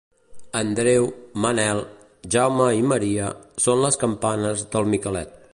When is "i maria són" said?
2.81-3.85